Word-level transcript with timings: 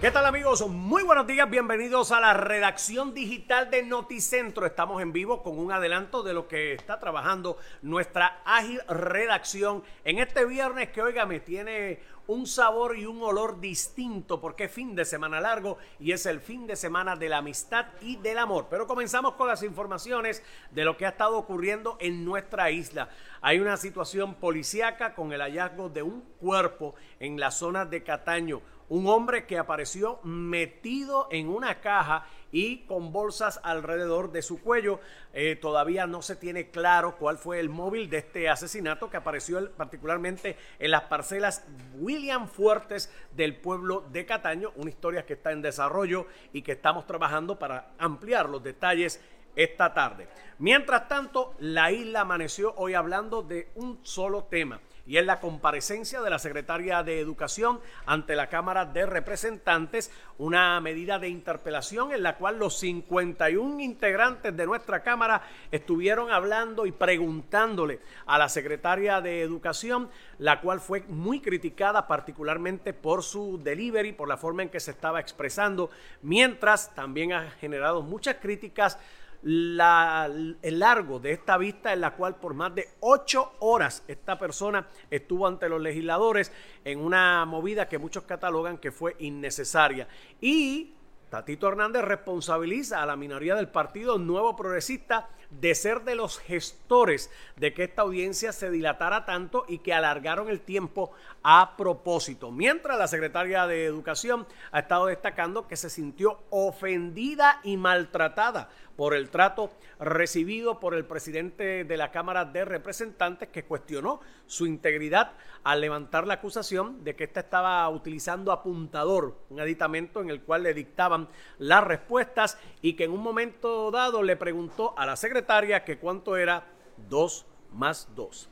¿Qué 0.00 0.10
tal 0.10 0.24
amigos? 0.24 0.66
Muy 0.66 1.02
buenos 1.02 1.26
días, 1.26 1.50
bienvenidos 1.50 2.10
a 2.10 2.20
la 2.20 2.32
redacción 2.32 3.12
digital 3.12 3.70
de 3.70 3.82
Noticentro. 3.82 4.64
Estamos 4.64 5.02
en 5.02 5.12
vivo 5.12 5.42
con 5.42 5.58
un 5.58 5.72
adelanto 5.72 6.22
de 6.22 6.32
lo 6.32 6.48
que 6.48 6.72
está 6.72 6.98
trabajando 6.98 7.58
nuestra 7.82 8.40
ágil 8.46 8.80
redacción 8.88 9.84
en 10.06 10.18
este 10.18 10.46
viernes 10.46 10.88
que, 10.88 11.02
oiga, 11.02 11.26
me 11.26 11.40
tiene 11.40 12.00
un 12.28 12.46
sabor 12.46 12.96
y 12.96 13.04
un 13.04 13.22
olor 13.22 13.60
distinto 13.60 14.40
porque 14.40 14.64
es 14.64 14.72
fin 14.72 14.94
de 14.94 15.04
semana 15.04 15.38
largo 15.38 15.76
y 15.98 16.12
es 16.12 16.24
el 16.24 16.40
fin 16.40 16.66
de 16.66 16.76
semana 16.76 17.14
de 17.14 17.28
la 17.28 17.38
amistad 17.38 17.84
y 18.00 18.16
del 18.16 18.38
amor. 18.38 18.68
Pero 18.70 18.86
comenzamos 18.86 19.34
con 19.34 19.48
las 19.48 19.62
informaciones 19.62 20.42
de 20.70 20.86
lo 20.86 20.96
que 20.96 21.04
ha 21.04 21.10
estado 21.10 21.36
ocurriendo 21.36 21.98
en 22.00 22.24
nuestra 22.24 22.70
isla. 22.70 23.10
Hay 23.42 23.58
una 23.58 23.76
situación 23.76 24.36
policíaca 24.36 25.14
con 25.14 25.34
el 25.34 25.42
hallazgo 25.42 25.90
de 25.90 26.02
un 26.02 26.22
cuerpo 26.40 26.94
en 27.18 27.38
la 27.38 27.50
zona 27.50 27.84
de 27.84 28.02
Cataño 28.02 28.62
un 28.90 29.06
hombre 29.06 29.46
que 29.46 29.56
apareció 29.56 30.18
metido 30.24 31.28
en 31.30 31.48
una 31.48 31.80
caja 31.80 32.26
y 32.52 32.78
con 32.86 33.12
bolsas 33.12 33.60
alrededor 33.62 34.32
de 34.32 34.42
su 34.42 34.60
cuello. 34.60 35.00
Eh, 35.32 35.56
todavía 35.56 36.08
no 36.08 36.22
se 36.22 36.34
tiene 36.34 36.70
claro 36.70 37.16
cuál 37.16 37.38
fue 37.38 37.60
el 37.60 37.68
móvil 37.68 38.10
de 38.10 38.18
este 38.18 38.48
asesinato 38.48 39.08
que 39.08 39.16
apareció 39.16 39.70
particularmente 39.72 40.56
en 40.80 40.90
las 40.90 41.04
parcelas 41.04 41.64
William 42.00 42.48
Fuertes 42.48 43.12
del 43.32 43.56
pueblo 43.56 44.04
de 44.10 44.26
Cataño, 44.26 44.72
una 44.74 44.90
historia 44.90 45.24
que 45.24 45.34
está 45.34 45.52
en 45.52 45.62
desarrollo 45.62 46.26
y 46.52 46.62
que 46.62 46.72
estamos 46.72 47.06
trabajando 47.06 47.60
para 47.60 47.92
ampliar 47.96 48.48
los 48.48 48.62
detalles 48.62 49.20
esta 49.54 49.94
tarde. 49.94 50.28
Mientras 50.58 51.06
tanto, 51.06 51.54
la 51.60 51.92
isla 51.92 52.22
amaneció 52.22 52.74
hoy 52.76 52.94
hablando 52.94 53.42
de 53.42 53.70
un 53.76 54.00
solo 54.02 54.44
tema 54.44 54.80
y 55.06 55.16
es 55.16 55.26
la 55.26 55.40
comparecencia 55.40 56.20
de 56.20 56.30
la 56.30 56.38
secretaria 56.38 57.02
de 57.02 57.20
Educación 57.20 57.80
ante 58.06 58.36
la 58.36 58.48
Cámara 58.48 58.84
de 58.84 59.06
Representantes, 59.06 60.10
una 60.38 60.80
medida 60.80 61.18
de 61.18 61.28
interpelación 61.28 62.12
en 62.12 62.22
la 62.22 62.36
cual 62.36 62.58
los 62.58 62.78
51 62.78 63.80
integrantes 63.80 64.56
de 64.56 64.66
nuestra 64.66 65.02
Cámara 65.02 65.42
estuvieron 65.70 66.30
hablando 66.30 66.86
y 66.86 66.92
preguntándole 66.92 68.00
a 68.26 68.38
la 68.38 68.48
secretaria 68.48 69.20
de 69.20 69.42
Educación, 69.42 70.10
la 70.38 70.60
cual 70.60 70.80
fue 70.80 71.02
muy 71.08 71.40
criticada 71.40 72.06
particularmente 72.06 72.92
por 72.92 73.22
su 73.22 73.60
delivery, 73.62 74.12
por 74.12 74.28
la 74.28 74.36
forma 74.36 74.62
en 74.62 74.68
que 74.68 74.80
se 74.80 74.92
estaba 74.92 75.20
expresando, 75.20 75.90
mientras 76.22 76.94
también 76.94 77.32
ha 77.32 77.50
generado 77.52 78.02
muchas 78.02 78.36
críticas 78.36 78.98
el 79.42 80.78
largo 80.78 81.18
de 81.18 81.32
esta 81.32 81.56
vista 81.56 81.92
en 81.92 82.00
la 82.00 82.14
cual 82.14 82.36
por 82.36 82.54
más 82.54 82.74
de 82.74 82.88
ocho 83.00 83.52
horas 83.60 84.04
esta 84.06 84.38
persona 84.38 84.86
estuvo 85.10 85.46
ante 85.46 85.68
los 85.68 85.80
legisladores 85.80 86.52
en 86.84 87.00
una 87.00 87.44
movida 87.46 87.88
que 87.88 87.98
muchos 87.98 88.24
catalogan 88.24 88.78
que 88.78 88.92
fue 88.92 89.16
innecesaria. 89.18 90.06
Y 90.40 90.94
Tatito 91.30 91.68
Hernández 91.68 92.02
responsabiliza 92.02 93.00
a 93.00 93.06
la 93.06 93.14
minoría 93.14 93.54
del 93.54 93.68
Partido 93.68 94.18
Nuevo 94.18 94.56
Progresista 94.56 95.28
de 95.50 95.74
ser 95.74 96.02
de 96.02 96.16
los 96.16 96.38
gestores 96.38 97.30
de 97.56 97.72
que 97.72 97.84
esta 97.84 98.02
audiencia 98.02 98.52
se 98.52 98.70
dilatara 98.70 99.24
tanto 99.24 99.64
y 99.68 99.78
que 99.78 99.94
alargaron 99.94 100.48
el 100.48 100.60
tiempo 100.60 101.12
a 101.42 101.76
propósito. 101.76 102.50
Mientras 102.50 102.98
la 102.98 103.08
secretaria 103.08 103.66
de 103.66 103.84
Educación 103.84 104.46
ha 104.72 104.80
estado 104.80 105.06
destacando 105.06 105.68
que 105.68 105.76
se 105.76 105.90
sintió 105.90 106.40
ofendida 106.50 107.60
y 107.62 107.76
maltratada 107.76 108.68
por 108.96 109.14
el 109.14 109.30
trato 109.30 109.70
recibido 109.98 110.78
por 110.78 110.94
el 110.94 111.06
presidente 111.06 111.84
de 111.84 111.96
la 111.96 112.10
Cámara 112.10 112.44
de 112.44 112.64
Representantes 112.64 113.48
que 113.48 113.64
cuestionó 113.64 114.20
su 114.46 114.66
integridad 114.66 115.32
al 115.64 115.80
levantar 115.80 116.26
la 116.26 116.34
acusación 116.34 117.02
de 117.02 117.16
que 117.16 117.24
ésta 117.24 117.40
estaba 117.40 117.88
utilizando 117.88 118.52
apuntador, 118.52 119.38
un 119.48 119.60
aditamento 119.60 120.20
en 120.20 120.30
el 120.30 120.42
cual 120.42 120.64
le 120.64 120.74
dictaban 120.74 121.19
las 121.58 121.84
respuestas 121.84 122.58
y 122.82 122.94
que 122.94 123.04
en 123.04 123.12
un 123.12 123.22
momento 123.22 123.90
dado 123.90 124.22
le 124.22 124.36
preguntó 124.36 124.94
a 124.96 125.06
la 125.06 125.16
secretaria 125.16 125.84
que 125.84 125.98
cuánto 125.98 126.36
era 126.36 126.64
2 127.08 127.46
más 127.72 128.08
2. 128.14 128.48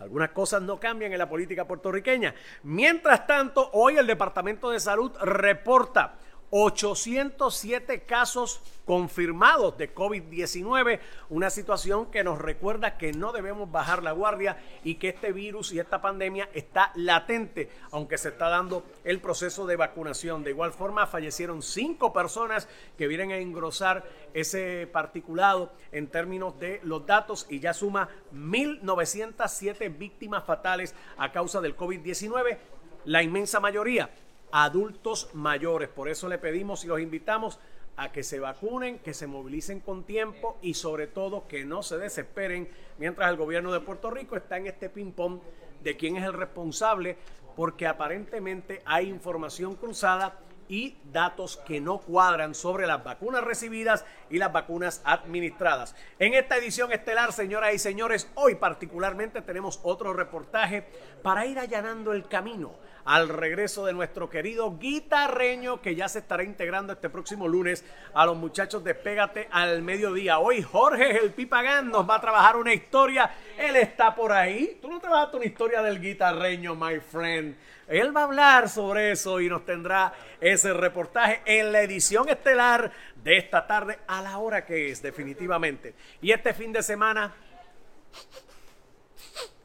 Algunas 0.00 0.30
cosas 0.30 0.62
no 0.62 0.80
cambian 0.80 1.12
en 1.12 1.18
la 1.18 1.28
política 1.28 1.66
puertorriqueña. 1.66 2.34
Mientras 2.64 3.26
tanto, 3.26 3.70
hoy 3.72 3.96
el 3.96 4.06
Departamento 4.06 4.70
de 4.70 4.80
Salud 4.80 5.12
reporta 5.20 6.16
807 6.54 8.02
casos 8.02 8.60
confirmados 8.84 9.78
de 9.78 9.94
COVID-19, 9.94 11.00
una 11.30 11.48
situación 11.48 12.10
que 12.10 12.22
nos 12.22 12.38
recuerda 12.38 12.98
que 12.98 13.12
no 13.12 13.32
debemos 13.32 13.72
bajar 13.72 14.02
la 14.02 14.12
guardia 14.12 14.58
y 14.84 14.96
que 14.96 15.08
este 15.08 15.32
virus 15.32 15.72
y 15.72 15.78
esta 15.78 16.02
pandemia 16.02 16.50
está 16.52 16.92
latente, 16.94 17.70
aunque 17.90 18.18
se 18.18 18.28
está 18.28 18.50
dando 18.50 18.84
el 19.04 19.22
proceso 19.22 19.64
de 19.66 19.76
vacunación. 19.76 20.44
De 20.44 20.50
igual 20.50 20.74
forma, 20.74 21.06
fallecieron 21.06 21.62
cinco 21.62 22.12
personas 22.12 22.68
que 22.98 23.08
vienen 23.08 23.32
a 23.32 23.38
engrosar 23.38 24.04
ese 24.34 24.86
particulado 24.92 25.72
en 25.90 26.08
términos 26.08 26.60
de 26.60 26.80
los 26.82 27.06
datos 27.06 27.46
y 27.48 27.60
ya 27.60 27.72
suma 27.72 28.10
1.907 28.34 29.96
víctimas 29.96 30.44
fatales 30.44 30.94
a 31.16 31.32
causa 31.32 31.62
del 31.62 31.78
COVID-19, 31.78 32.58
la 33.06 33.22
inmensa 33.22 33.58
mayoría 33.58 34.10
adultos 34.52 35.30
mayores. 35.32 35.88
Por 35.88 36.08
eso 36.08 36.28
le 36.28 36.38
pedimos 36.38 36.84
y 36.84 36.88
los 36.88 37.00
invitamos 37.00 37.58
a 37.96 38.12
que 38.12 38.22
se 38.22 38.38
vacunen, 38.38 38.98
que 39.00 39.14
se 39.14 39.26
movilicen 39.26 39.80
con 39.80 40.04
tiempo 40.04 40.58
y 40.62 40.74
sobre 40.74 41.06
todo 41.06 41.46
que 41.48 41.64
no 41.64 41.82
se 41.82 41.98
desesperen 41.98 42.68
mientras 42.98 43.30
el 43.30 43.36
gobierno 43.36 43.72
de 43.72 43.80
Puerto 43.80 44.10
Rico 44.10 44.36
está 44.36 44.56
en 44.56 44.66
este 44.66 44.88
ping-pong 44.88 45.40
de 45.82 45.96
quién 45.96 46.16
es 46.16 46.24
el 46.24 46.32
responsable, 46.32 47.16
porque 47.56 47.86
aparentemente 47.86 48.82
hay 48.86 49.08
información 49.08 49.74
cruzada 49.74 50.38
y 50.68 50.96
datos 51.12 51.58
que 51.66 51.80
no 51.80 51.98
cuadran 51.98 52.54
sobre 52.54 52.86
las 52.86 53.04
vacunas 53.04 53.44
recibidas 53.44 54.06
y 54.30 54.38
las 54.38 54.52
vacunas 54.52 55.02
administradas. 55.04 55.94
En 56.18 56.32
esta 56.32 56.56
edición 56.56 56.92
estelar, 56.92 57.32
señoras 57.32 57.74
y 57.74 57.78
señores, 57.78 58.30
hoy 58.36 58.54
particularmente 58.54 59.42
tenemos 59.42 59.80
otro 59.82 60.14
reportaje 60.14 60.86
para 61.22 61.44
ir 61.44 61.58
allanando 61.58 62.12
el 62.12 62.26
camino 62.26 62.72
al 63.04 63.28
regreso 63.28 63.84
de 63.84 63.92
nuestro 63.92 64.28
querido 64.28 64.78
guitarreño 64.78 65.80
que 65.80 65.94
ya 65.94 66.08
se 66.08 66.20
estará 66.20 66.44
integrando 66.44 66.92
este 66.92 67.10
próximo 67.10 67.48
lunes 67.48 67.84
a 68.14 68.26
los 68.26 68.36
muchachos 68.36 68.84
de 68.84 68.94
Pégate 68.94 69.48
al 69.50 69.82
mediodía. 69.82 70.38
Hoy 70.38 70.62
Jorge 70.62 71.18
el 71.18 71.32
Pipagán 71.32 71.90
nos 71.90 72.08
va 72.08 72.16
a 72.16 72.20
trabajar 72.20 72.56
una 72.56 72.72
historia. 72.72 73.34
Él 73.58 73.76
está 73.76 74.14
por 74.14 74.32
ahí. 74.32 74.78
Tú 74.80 74.88
no 74.88 75.00
trabajaste 75.00 75.36
una 75.36 75.46
historia 75.46 75.82
del 75.82 76.00
guitarreño, 76.00 76.74
my 76.74 77.00
friend. 77.00 77.56
Él 77.88 78.16
va 78.16 78.22
a 78.22 78.24
hablar 78.24 78.68
sobre 78.68 79.12
eso 79.12 79.40
y 79.40 79.48
nos 79.48 79.64
tendrá 79.64 80.14
ese 80.40 80.72
reportaje 80.72 81.42
en 81.44 81.72
la 81.72 81.82
edición 81.82 82.28
estelar 82.28 82.92
de 83.22 83.36
esta 83.36 83.66
tarde 83.66 83.98
a 84.06 84.22
la 84.22 84.38
hora 84.38 84.64
que 84.64 84.90
es, 84.90 85.02
definitivamente. 85.02 85.94
Y 86.20 86.30
este 86.30 86.54
fin 86.54 86.72
de 86.72 86.82
semana 86.82 87.34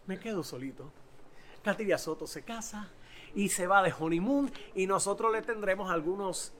me 0.05 0.19
quedo 0.19 0.43
solito. 0.43 0.91
Katia 1.63 1.97
Soto 1.97 2.27
se 2.27 2.43
casa 2.43 2.89
y 3.35 3.49
se 3.49 3.67
va 3.67 3.83
de 3.83 3.93
honeymoon 3.97 4.51
y 4.75 4.87
nosotros 4.87 5.31
le 5.31 5.41
tendremos 5.41 5.91
algunos 5.91 6.53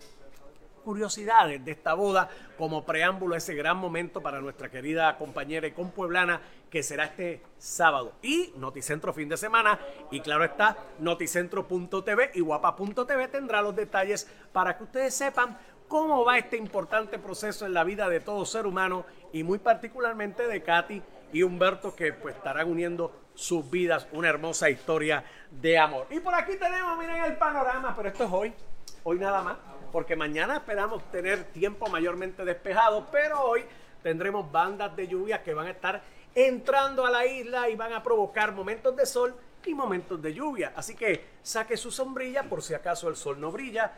curiosidades 0.88 1.66
de 1.66 1.72
esta 1.72 1.96
boda 1.96 2.30
como 2.58 2.86
preámbulo 2.86 3.36
a 3.36 3.40
ese 3.40 3.54
gran 3.54 3.76
momento 3.76 4.22
para 4.22 4.40
nuestra 4.40 4.72
querida 4.72 5.18
compañera 5.18 5.68
y 5.68 5.74
compueblana 5.74 6.40
que 6.70 6.82
será 6.82 7.04
este 7.04 7.42
sábado. 7.58 8.14
Y 8.22 8.54
Noticentro 8.56 9.12
fin 9.12 9.28
de 9.28 9.36
semana 9.36 9.78
y 10.12 10.22
claro 10.22 10.46
está, 10.46 10.78
noticentro.tv 11.00 12.32
y 12.36 12.40
guapa.tv 12.40 13.28
tendrá 13.28 13.62
los 13.62 13.76
detalles 13.76 14.32
para 14.54 14.78
que 14.78 14.86
ustedes 14.86 15.14
sepan 15.14 15.58
cómo 15.90 16.24
va 16.24 16.38
este 16.38 16.56
importante 16.56 17.20
proceso 17.20 17.66
en 17.66 17.74
la 17.74 17.84
vida 17.84 18.08
de 18.08 18.22
todo 18.22 18.46
ser 18.46 18.66
humano 18.66 19.06
y 19.34 19.44
muy 19.44 19.60
particularmente 19.60 20.48
de 20.48 20.64
Katy 20.64 21.02
y 21.34 21.44
Humberto 21.44 21.96
que 21.96 22.14
pues 22.14 22.36
estarán 22.36 22.70
uniendo 22.70 23.12
sus 23.34 23.70
vidas, 23.70 24.08
una 24.12 24.30
hermosa 24.30 24.70
historia 24.70 25.24
de 25.52 25.78
amor. 25.78 26.08
Y 26.10 26.20
por 26.20 26.34
aquí 26.34 26.56
tenemos, 26.58 26.98
miren 26.98 27.24
el 27.24 27.38
panorama, 27.38 27.94
pero 27.96 28.10
esto 28.10 28.24
es 28.24 28.32
hoy, 28.32 28.54
hoy 29.04 29.20
nada 29.20 29.42
más, 29.44 29.58
porque 29.92 30.16
mañana 30.16 30.56
esperamos 30.56 31.04
tener 31.12 31.44
tiempo 31.46 31.88
mayormente 31.88 32.44
despejado, 32.44 33.08
pero 33.12 33.42
hoy 33.42 33.64
tendremos 34.02 34.52
bandas 34.52 34.96
de 34.96 35.08
lluvia 35.08 35.44
que 35.44 35.54
van 35.54 35.68
a 35.68 35.72
estar 35.72 36.02
entrando 36.34 37.06
a 37.06 37.12
la 37.12 37.26
isla 37.26 37.70
y 37.70 37.76
van 37.76 37.94
a 37.94 38.04
provocar 38.04 38.52
momentos 38.54 38.96
de 38.96 39.06
sol 39.06 39.36
y 39.66 39.74
momentos 39.74 40.22
de 40.22 40.34
lluvia. 40.34 40.74
Así 40.76 40.96
que 40.96 41.26
saque 41.42 41.78
su 41.78 41.92
sombrilla 41.92 42.44
por 42.44 42.62
si 42.62 42.74
acaso 42.74 43.10
el 43.10 43.16
sol 43.16 43.40
no 43.40 43.52
brilla. 43.52 43.92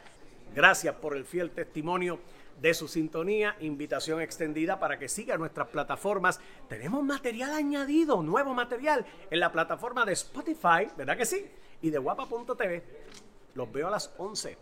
Gracias 0.53 0.95
por 0.95 1.15
el 1.15 1.25
fiel 1.25 1.51
testimonio 1.51 2.19
de 2.61 2.73
su 2.73 2.87
sintonía. 2.87 3.55
Invitación 3.59 4.21
extendida 4.21 4.79
para 4.79 4.99
que 4.99 5.09
siga 5.09 5.37
nuestras 5.37 5.67
plataformas. 5.67 6.39
Tenemos 6.67 7.03
material 7.03 7.53
añadido, 7.53 8.21
nuevo 8.21 8.53
material 8.53 9.05
en 9.29 9.39
la 9.39 9.51
plataforma 9.51 10.05
de 10.05 10.13
Spotify, 10.13 10.89
¿verdad 10.97 11.17
que 11.17 11.25
sí? 11.25 11.45
Y 11.81 11.89
de 11.89 11.97
guapa.tv. 11.97 12.83
Los 13.55 13.71
veo 13.71 13.87
a 13.87 13.91
las 13.91 14.13
11. 14.17 14.57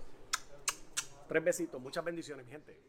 Tres 1.28 1.44
besitos, 1.44 1.82
muchas 1.82 2.04
bendiciones, 2.04 2.46
mi 2.46 2.52
gente. 2.52 2.87